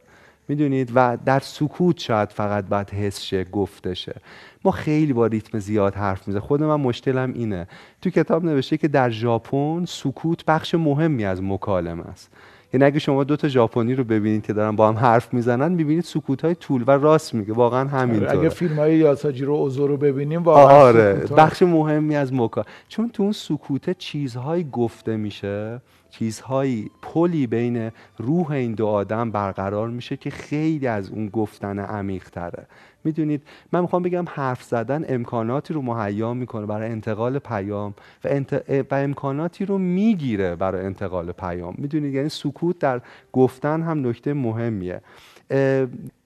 [0.48, 4.20] می‌دونید؟ و در سکوت شاید فقط باید حس شه گفته شه
[4.64, 6.46] ما خیلی با ریتم زیاد حرف می‌زنیم.
[6.46, 7.66] خود من مشکلم اینه.
[8.02, 12.30] تو کتاب نوشته که در ژاپن سکوت بخش مهمی از مکالمه است.
[12.74, 16.04] یعنی اگه شما دو تا ژاپنی رو ببینید که دارن با هم حرف می‌زنن می‌بینید
[16.04, 17.52] سکوت های طول و راست میگه.
[17.52, 18.38] واقعا آره، همینطوره.
[18.38, 23.08] اگه فیلم های یاساجی رو اوزو رو ببینیم واقعا آره بخش مهمی از مکا چون
[23.08, 30.16] تو اون سکوته چیزهایی گفته میشه چیزهایی پلی بین روح این دو آدم برقرار میشه
[30.16, 32.66] که خیلی از اون گفتن عمیق تره
[33.04, 38.64] می‌دونید؟ من می‌خوام بگم حرف زدن امکاناتی رو مهیا می‌کنه برای انتقال پیام و, انت...
[38.90, 41.74] و امکاناتی رو می‌گیره برای انتقال پیام.
[41.78, 43.00] می‌دونید؟ یعنی سکوت در
[43.32, 45.00] گفتن هم نکته مهمیه.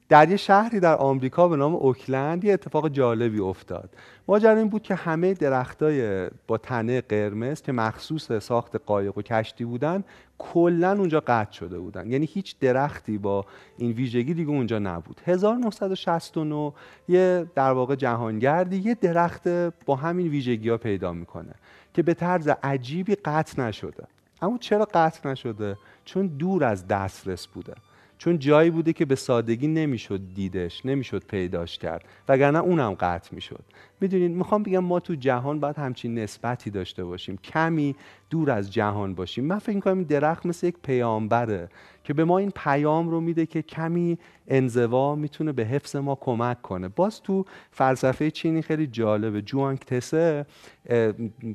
[0.08, 3.90] در یه شهری در آمریکا به نام اوکلند یه اتفاق جالبی افتاد.
[4.28, 9.64] ماجرا این بود که همه درختای با تنه قرمز که مخصوص ساخت قایق و کشتی
[9.64, 10.04] بودن
[10.38, 12.10] کلا اونجا قطع شده بودن.
[12.10, 13.44] یعنی هیچ درختی با
[13.78, 15.20] این ویژگی دیگه اونجا نبود.
[15.26, 16.72] 1969
[17.08, 19.48] یه در واقع جهانگردی یه درخت
[19.86, 21.54] با همین ویژگی ها پیدا می‌کنه
[21.94, 24.06] که به طرز عجیبی قطع نشده.
[24.42, 27.74] اما چرا قطع نشده؟ چون دور از دسترس بوده.
[28.18, 33.64] چون جایی بوده که به سادگی نمی‌شد دیدش نمی‌شد پیداش کرد وگرنه اونم قطع می‌شد.
[34.00, 37.96] می‌دونید می‌خوام بگم ما تو جهان باید همچین نسبتی داشته باشیم کمی
[38.30, 39.44] دور از جهان باشیم.
[39.44, 41.68] من فکر می‌کنم این درخت مثل یک پیامبره
[42.04, 46.62] که به ما این پیام رو میده که کمی انزوا می‌تونه به حفظ ما کمک
[46.62, 46.88] کنه.
[46.88, 49.42] باز تو فلسفه چینی خیلی جالبه.
[49.42, 50.46] جوانگ تسه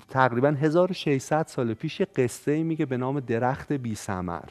[0.10, 4.50] تقریبا 1600 سال پیش قصه میگه به نام درخت بی ثمر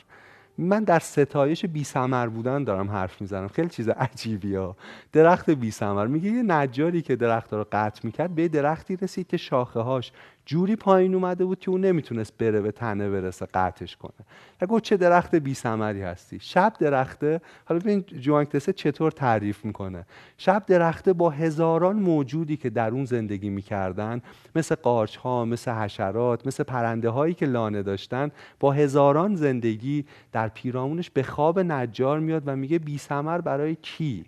[0.62, 3.48] من در ستایش بی ثمر بودن دارم حرف می‌زنم.
[3.48, 4.77] خیلی چیز عجیبی ها
[5.12, 9.37] درخت بی ثمر میگه یه نجاری که درخت رو قطع می‌کرد به درختی رسید که
[9.37, 10.12] شاخه هاش
[10.46, 14.66] جوری پایین اومده بود که اون نمی‌تونست بره به تنه برسه قطعش کنه.
[14.68, 16.38] گفت چه درخت بی ثمری هستی.
[16.40, 20.07] شب درخته حالا ببین جوانکتسه چطور تعریف می‌کنه.
[20.38, 24.22] شب درخته با هزاران موجودی که در اون زندگی می‌کردن
[24.57, 30.48] مثل قارچ ها مثل حشرات مثل پرنده هایی که لانه داشتن با هزاران زندگی در
[30.48, 34.24] پیرامونش به خواب نجار میاد و میگه بی ثمر برای کی؟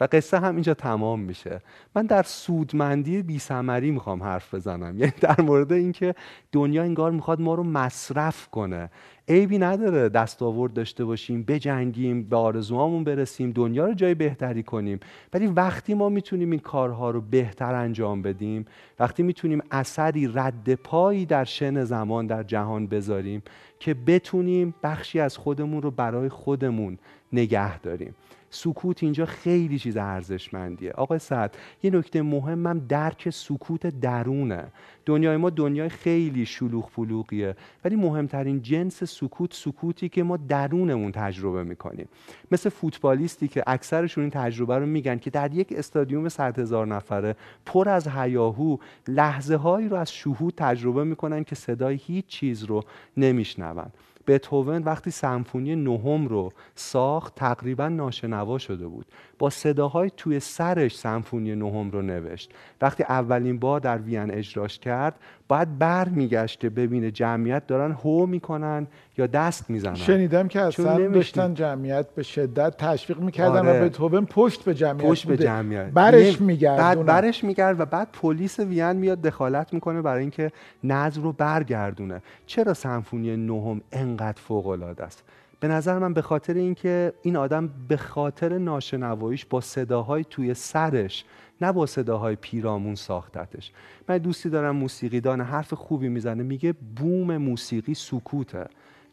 [0.00, 1.60] و قصه هم اینجا تمام میشه.
[1.94, 4.98] من در سودمندی بی ثمری می‌خوام حرف بزنم.
[5.00, 6.14] یعنی در مورد اینکه
[6.52, 8.90] دنیا انگار می‌خواد ما رو مصرف کنه.
[9.28, 15.00] عیبی نداره دستاورد داشته باشیم بجنگیم به آرزوهامون برسیم دنیا رو جای بهتری کنیم.
[15.32, 18.66] ولی وقتی ما می‌تونیم این کارها رو بهتر انجام بدیم
[18.98, 23.42] وقتی می‌تونیم اثری رد پایی در شن زمان در جهان بذاریم
[23.80, 26.98] که بتونیم بخشی از خودمون رو برای خودمون
[27.32, 28.14] نگه داریم.
[28.50, 30.92] سکوت اینجا خیلی چیز ارزشمندیه.
[30.92, 34.64] آقای سعد یه نکته مهمم درک سکوت درونه.
[35.06, 41.62] دنیای ما دنیای خیلی شلوغ پلوغیه ولی مهمترین جنس سکوت سکوتی که ما درونمون تجربه
[41.64, 42.08] می‌کنیم.
[42.50, 47.36] مثل فوتبالیستی که اکثرشون این تجربه رو میگن که در یک استادیوم صد هزار نفره
[47.66, 48.76] پر از هیاهو
[49.08, 52.82] لحظه هایی رو از شهود تجربه می‌کنن که صدای هیچ چیز رو
[53.16, 53.86] نمیشنون.
[54.28, 59.06] بتهوون وقتی سمفونی نهم رو ساخت تقریبا ناشنوا شده بود.
[59.38, 62.50] با صداهای توی سرش سمفونی نهم رو نوشت.
[62.80, 65.14] وقتی اولین بار در وین اجراش کرد
[65.48, 68.86] باید بر میگشت که ببینه جمعیت دارن هو می‌کنن
[69.18, 69.94] یا دست می‌زنن.
[69.94, 73.80] شنیدم که اصلا داشتن جمعیت به شدت تشویق می‌کردن آره.
[73.80, 75.86] و بتهوون پشت به جمعیت پشت به جمعیت.
[75.86, 80.52] برش میگرد بعد برش میگرد و بعد پلیس وین میاد دخالت می‌کنه برای اینکه
[80.84, 82.22] نظم رو برگردونه.
[82.46, 85.24] چرا سمفونی نهم انقدر فوق العاده است؟
[85.60, 91.24] به نظر من به خاطر اینکه این آدم به خاطر ناشنواییش با صداهای توی سرش
[91.60, 93.72] نه با صداهای پیرامون ساختتش.
[94.08, 98.66] من دوستی دارم موسیقیدان حرف خوبی می‌زنه میگه بوم موسیقی سکوته.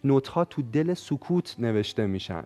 [0.03, 2.43] نوت تو دل سکوت نوشته میشن.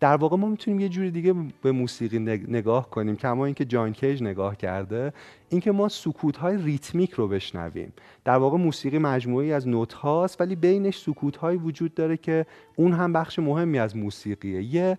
[0.00, 4.22] در واقع ما می‌تونیم یه جوری دیگه به موسیقی نگاه کنیم کما اینکه جان کیج
[4.22, 5.12] نگاه کرده.
[5.52, 7.92] اینکه ما سکوت های ریتمیک رو بشنویم.
[8.24, 12.92] در واقع موسیقی مجموعی از نوت هاست ولی بینش سکوت هایی وجود داره که اون
[12.92, 14.62] هم بخش مهمی از موسیقیه.
[14.62, 14.98] یه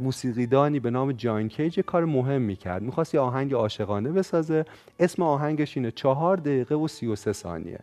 [0.00, 2.82] موسیقیدانی به نام جان کیج کار مهمی کرد.
[2.82, 4.64] می‌خواست یه آهنگ عاشقانه بسازه.
[4.98, 7.78] اسم آهنگش اینه چهار دقیقه و سی و سه ثانیه.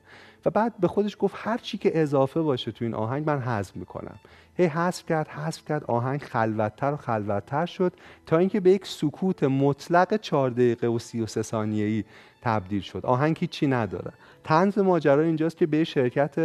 [0.45, 3.75] و بعد به خودش گفت هر چی که اضافه باشه تو این آهنگ من حذف
[3.75, 4.19] می‌کنم.
[4.57, 7.93] هی حذف کرد حذف کرد آهنگ خلوتتر و خلوتتر شد
[8.25, 12.03] تا اینکه به یک سکوت مطلق 4 دقیقه و 33 ثانیه ای
[12.41, 13.05] تبدیل شد.
[13.05, 14.11] آهنگ هیچی نداره.
[14.43, 16.35] تنز ماجرا اینجاست که به شرکت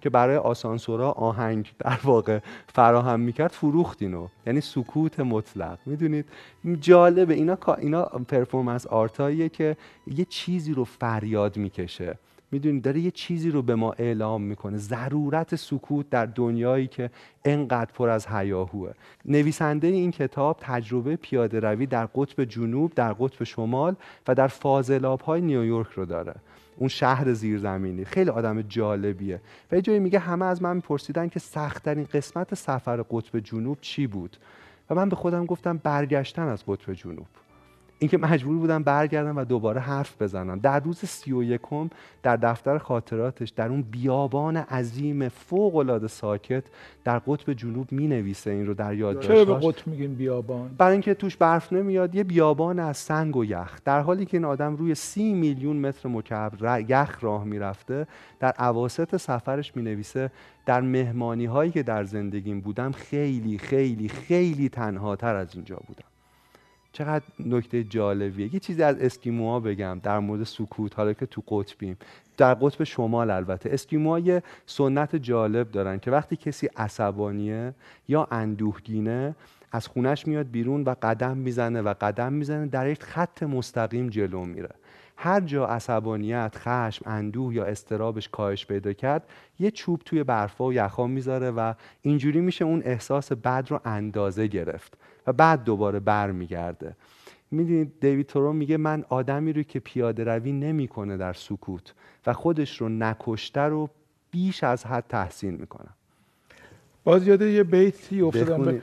[0.00, 2.38] که برای آسانسورا آهنگ در واقع
[2.74, 4.28] فراهم می‌کرد فروخت اینو.
[4.46, 5.78] یعنی سکوت مطلق.
[5.86, 6.28] می‌دونید؟
[6.80, 7.34] جالبه.
[7.34, 12.18] اینا اینا پرفورمنس آرتاییه که یه چیزی رو فریاد می‌کشه.
[12.54, 14.76] می‌دونید داره یه چیزی رو به ما اعلام می‌کنه.
[14.78, 17.10] ضرورت سکوت در دنیایی که
[17.44, 18.92] انقدر پر از هیاهوه
[19.24, 23.96] نویسنده این کتاب تجربه پیاده روی در قطب جنوب در قطب شمال
[24.28, 26.34] و در فاضلاب های نیویورک رو داره.
[26.76, 28.04] اون شهر زیرزمینی.
[28.04, 29.40] خیلی آدم جالبیه.
[29.72, 34.06] و یه جایی میگه همه از من میپرسیدن که سختترین قسمت سفر قطب جنوب چی
[34.06, 34.36] بود؟
[34.90, 37.26] و من به خودم گفتم برگشتن از قطب جنوب.
[38.04, 40.58] اینکه مجبور بودم برگردم و دوباره حرف بزنم.
[40.58, 41.90] در روز سی و یکم
[42.22, 46.64] در دفتر خاطراتش در اون بیابان عظیم فوق العاده ساکت
[47.04, 50.92] در قطب جنوب می نویسه این رو در یادداشتاش چرا به قطب میگین بیابان؟ برای
[50.92, 53.78] اینکه توش برف نمیاد یه بیابان از سنگ و یخ.
[53.84, 56.52] در حالی که این آدم روی سی میلیون متر مکعب
[56.88, 58.06] یخ راه می‌رفته
[58.40, 60.30] در اواسط سفرش می نویسه
[60.66, 66.13] در مهمانی هایی که در زندگیم بودم خیلی خیلی خیلی تنها تر از اینجا بودم.
[66.94, 68.54] چقدر نکته جالبیه.
[68.54, 71.98] یه چیزی از اسکیموها بگم در مورد سکوت حالا که تو قطبیم.
[72.36, 73.70] در قطب شمال البته.
[73.72, 77.74] اسکیموها یه سنت جالب دارن که وقتی کسی عصبانیه
[78.08, 79.34] یا اندوهگینه
[79.72, 84.44] از خونش میاد بیرون و قدم می‌زنه و قدم می‌زنه در یک خط مستقیم جلو
[84.44, 84.70] میره.
[85.16, 89.22] هر جا عصبانیت، خشم، اندوه یا استرابش کاهش پیدا کرد
[89.58, 94.46] یه چوب توی برفا و یخا می‌ذاره و اینجوری میشه اون احساس بد رو اندازه
[94.46, 94.96] گرفت.
[95.26, 96.96] و بعد دوباره برمیگرده.
[97.50, 101.94] می‌دونید دیوید تورو میگه من آدمی رو که پیاده روی نمی‌کنه در سکوت
[102.26, 103.90] و خودش رو نکشته رو
[104.30, 105.94] بیش از حد تحسین می‌کنم.
[107.04, 108.82] باز یاده یه بیتی افتادم.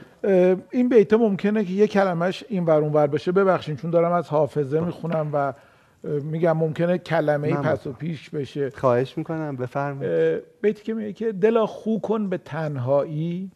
[0.70, 3.32] این بیت ممکنه که یه کلمش این ور اون ور بشه.
[3.32, 5.52] ببخشید چون دارم از حافظه می‌خونم و
[6.04, 8.70] میگم ممکنه کلمه ای پس و پیش بشه.
[8.70, 10.42] خواهش می‌کنم بفرمایید.
[10.60, 13.50] بیتی که میگه که دلا خو کن به تنهایی.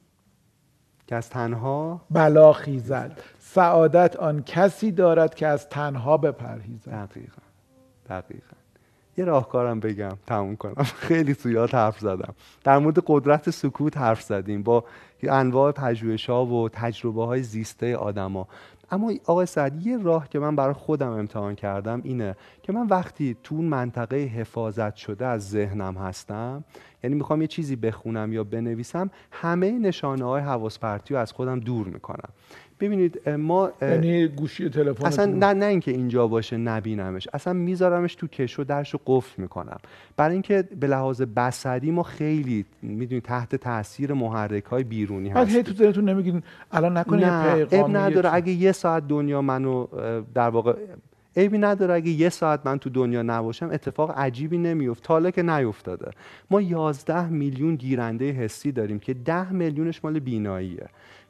[1.06, 3.20] که از تنها بلا خیزد.
[3.40, 6.90] سعادت آن کسی دارد که از تنها بپرهیزد.
[6.90, 7.42] دقیقا
[8.08, 8.56] دقیقا.
[9.18, 10.82] یه راهکارم بگم تموم کنم.
[11.08, 12.34] خیلی زیاد حرف زدم.
[12.64, 14.84] در مورد قدرت سکوت حرف زدیم با
[15.22, 18.48] انواع پژوهش ها و تجربه های زیسته آدما.
[18.90, 23.36] اما آقای سعد یه راه که من برای خودم امتحان کردم اینه که من وقتی
[23.42, 26.64] تو اون منطقه حفاظت شده از ذهنم هستم
[27.04, 31.60] یعنی می‌خوام یه چیزی بخونم یا بنویسم همه نشانه های حواس پرتی رو از خودم
[31.60, 32.28] دور می‌کنم.
[32.80, 37.28] ببینید ما یعنی گوشی تلفن اصلا نه نه اینکه اینجا باشه نبینمش.
[37.32, 39.78] اصلا میذارمش تو کش و درش رو قفل می‌کنم.
[40.16, 45.72] برای اینکه به لحاظ بصری ما خیلی می‌دونید تحت تاثیر محرک های بیرونی هست تو
[45.72, 48.34] دلتون نمیگین الان نکنه نه اب نداره.
[48.34, 49.86] اگه یه ساعت دنیا منو
[50.34, 50.76] در واقع
[51.36, 55.02] عیبی نداره اگه یه ساعت من تو دنیا نباشم اتفاق عجیبی نمیفت.
[55.02, 56.10] تا که نیفتاده.
[56.50, 60.86] ما 11 میلیون گیرنده حسی داریم که 10 میلیونش مال بیناییه.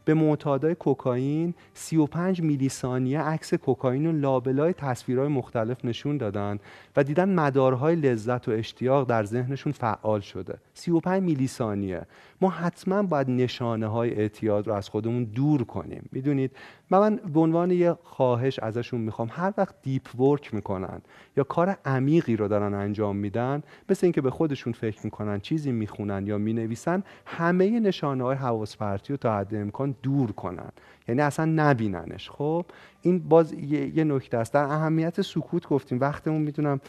[0.06, 6.58] به معتادای کوکائین 35 میلی ثانیه عکس کوکائین و لابلای تصویرهای مختلف نشون دادن
[6.96, 10.58] و دیدن مدارهای لذت و اشتیاق در ذهنشون فعال شده.
[10.74, 12.02] 35 میلی ثانیه
[12.40, 16.08] ما حتما باید نشانه های اعتیاد رو از خودمون دور کنیم.
[16.12, 16.50] می‌دونید؟
[16.90, 19.28] من به عنوان یه خواهش ازشون می‌خوام.
[19.30, 21.00] هر وقت دیپ ورک می‌کنن
[21.36, 26.26] یا کار عمیقی رو دارن انجام میدن مثل اینکه به خودشون فکر می‌کنن چیزی می‌خونن
[26.26, 30.70] یا می‌نویسن همه نشانه های حواس پرتی رو تا حد امکان دور کنن.
[31.08, 32.30] یعنی اصلا نبیننش.
[32.30, 32.66] خب؟
[33.02, 34.54] این باز یه, نکته است.
[34.54, 36.00] در اهمیت سکوت گفتیم.
[36.00, 36.80] وقتمون می‌دونم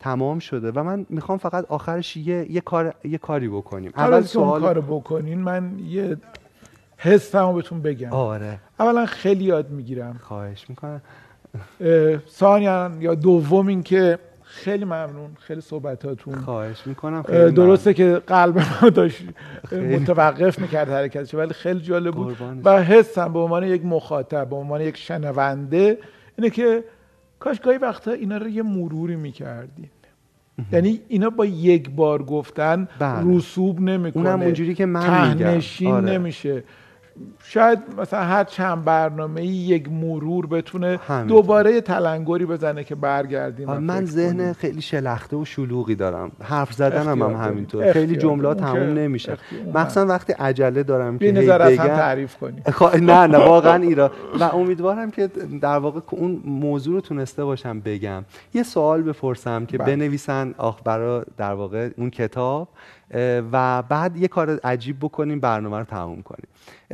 [0.00, 3.92] تمام شده و من می‌خوام فقط آخرش یه, یه, کار، یه کاری بکنیم.
[3.96, 6.16] اول سوال کار بکنین من یه
[6.98, 8.12] حسمو بهتون بگم.
[8.12, 8.58] آره.
[8.80, 10.20] اولا خیلی یاد می‌گیرم.
[10.22, 11.02] خواهش می‌کنم.
[12.28, 16.34] ثانیا یا دوم این که خیلی ممنون خیلی صحبتاتون.
[16.34, 19.22] خواهش می‌کنم خیلی درسته که قلب ما داشت
[19.72, 22.36] متوقف می‌کرد حرکتش ولی خیلی جالب بود.
[22.64, 25.98] و حسم به عنوان یک مخاطب به عنوان یک شنونده
[26.38, 26.84] اینه که
[27.38, 29.88] کاش گاهی وقتا اینا رو یه مروری می‌کردین.
[30.72, 33.36] یعنی اینا با یک بار گفتن بله.
[33.36, 34.28] رسوب نمی‌کنه.
[34.28, 35.46] اونم اونجوری که من میگم.
[35.92, 36.12] آره.
[36.12, 36.64] نمیشه.
[37.44, 43.72] شاید مثلا هر چند برنامه ای یک مرور بتونه دوباره یه تلنگری بزنه که برگردیم
[43.72, 46.32] من ذهن خیلی شلخته و شلوغی دارم.
[46.42, 47.92] حرف زدن هم, هم همینطور.
[47.92, 49.36] خیلی جملات تموم نمیشه.
[49.74, 51.76] مخصوصا وقتی عجله دارم که بگم.
[51.76, 52.62] تعریف کنی.
[53.10, 54.10] نه نه واقعا ایرا.
[54.40, 55.26] و امیدوارم که
[55.60, 58.24] در واقع اون موضوع رو تونسته باشم بگم.
[58.54, 59.96] یه سوال بپرسم که بله.
[59.96, 62.68] بنویسن آخ برای در واقع اون کتاب.
[63.52, 66.48] و بعد یه کار عجیب بکنیم برنامه رو تموم کنیم.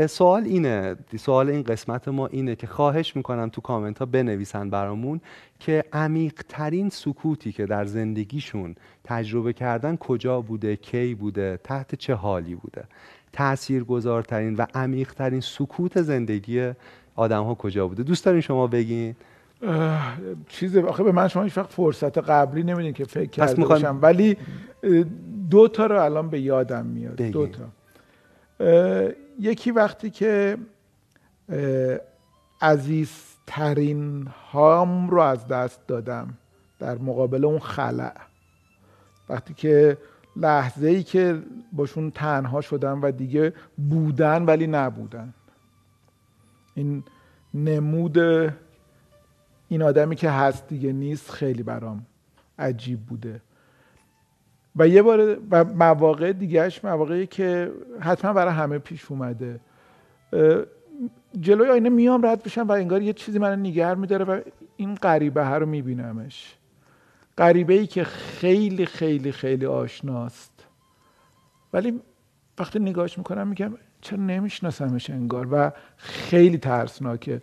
[0.07, 5.21] سوال اینه سوال این قسمت ما اینه که خواهش می‌کنم تو کامنت ها بنویسن برامون
[5.61, 12.15] که عمیق ترین سکوتی که در زندگیشون تجربه کردن کجا بوده کی بوده تحت چه
[12.15, 12.85] حالی بوده.
[13.33, 16.73] تأثیر گذارترین و عمیق ترین سکوت زندگی
[17.15, 19.17] آدم ها کجا بوده؟ دوست دارین شما بگین؟
[20.49, 23.99] چیز آخه به من شما هیچ فرصت قبلی نمیدین که فکر کرده باشم.
[24.03, 24.37] ولی
[25.51, 27.23] دو تا رو الان به یادم میاد.
[27.23, 27.65] دو تا.
[29.41, 30.59] یکی وقتی که
[32.61, 36.35] عزیزترین هام رو از دست دادم
[36.79, 38.13] در مقابل اون خلع.
[39.29, 39.99] وقتی که
[40.37, 41.43] لحظه ای که
[41.73, 43.53] باشون تنها شدم و دیگه
[43.91, 45.35] بودن ولی نبودن.
[46.75, 47.05] این
[47.55, 48.19] نمود
[49.73, 52.07] این آدمی که هست دیگه نیست خیلی برام
[52.59, 53.41] عجیب بوده.
[54.77, 59.61] و یه بار و مواقع دیگهش مواقعی که حتما برای همه پیش اومده.
[61.41, 64.41] جلوی آینه میام رد بشم و انگار یه چیزی من نگر میداره و
[64.77, 66.57] این غریبه ها رو میبینمش.
[67.39, 70.67] غریبه ای که خیلی خیلی خیلی آشناست.
[71.73, 72.01] ولی
[72.59, 77.41] وقتی نگاهش می‌کنم میگم چرا نمیشناسمش انگار و خیلی ترسناکه.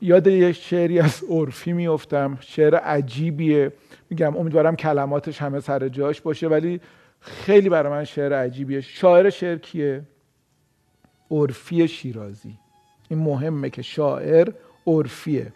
[0.00, 3.72] یاد یه شعری از عرفی میفتم شعر عجیبیه.
[4.10, 6.80] میگم امیدوارم کلماتش همه سر جاش باشه ولی
[7.20, 8.80] خیلی برای من شعر عجیبیه.
[8.80, 10.02] شاعر شعر کیه؟
[11.30, 12.58] عرفی شیرازی.
[13.08, 14.52] این مهمه که شاعر
[14.86, 15.52] عرفیه.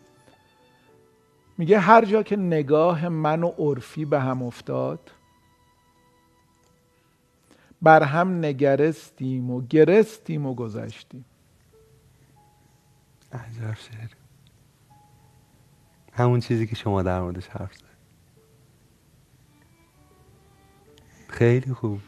[1.59, 5.11] میگه هر جا که نگاه من و عرفی به هم افتاد
[7.83, 11.25] بر هم نگرستیم و گرستیم و گذشتیم.
[13.33, 14.20] عجب شعر.
[16.21, 17.85] همون چیزی که شما در موردش حرف زد
[21.29, 22.01] خیلی خوب.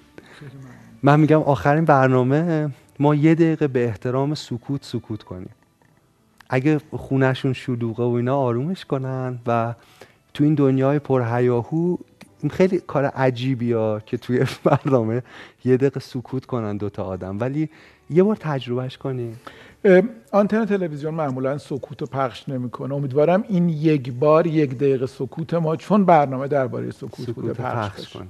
[1.02, 5.50] من میگم آخرین برنامه ما یه دقیقه به احترام سکوت سکوت کنیم.
[6.50, 9.74] اگه خونشون شلوغه و اینا آرومش کنن و
[10.34, 11.96] تو این دنیای پرهیاهو
[12.50, 15.22] خیلی کار عجیبی ها که توی برنامه
[15.64, 17.40] یه دقیقه سکوت کنن دوتا آدم.
[17.40, 17.68] ولی
[18.10, 19.40] یه بار تجربهش کنیم
[20.32, 22.94] آنتن تلویزیون معمولا سکوت رو پخش نمی‌کنه.
[22.94, 27.90] امیدوارم این یک بار یک دقیقه سکوت ما چون برنامه درباره سکوت, سکوت بوده پخش,
[28.00, 28.26] پخش کنه.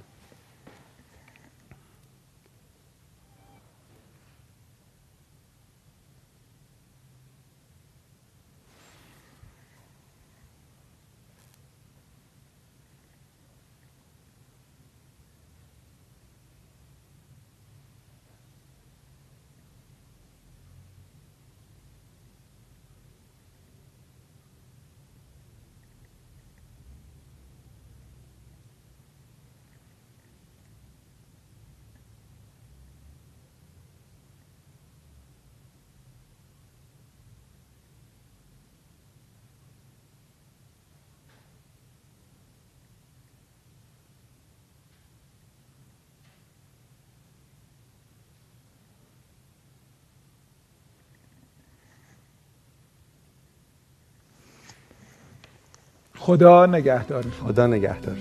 [56.24, 58.16] خدا نگهدار خدا نگهدار